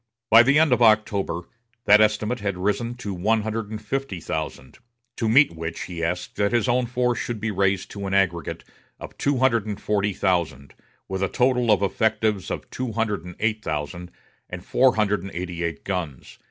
[0.31, 1.43] By the end of October
[1.85, 4.79] that estimate had risen to one hundred and fifty thousand,
[5.17, 8.63] to meet which he asked that his own force should be raised to an aggregate
[8.99, 10.73] of two hundred and forty thousand,
[11.07, 14.09] with a total of effectives of two hundred and eight thousand,
[14.49, 16.39] and four hundred and eighty eight guns.